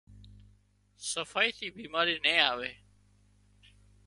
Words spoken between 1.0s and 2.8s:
صفائي ٿي بيماري نين آووي